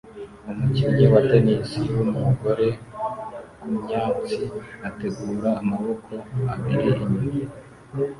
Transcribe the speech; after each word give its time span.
Umukinnyi 0.49 1.05
wa 1.13 1.21
tennis 1.29 1.69
wumugore 1.95 2.67
kumyatsi 3.59 4.39
ategura 4.87 5.49
amaboko 5.61 6.11
abiri 6.53 6.89
inyuma 7.03 7.39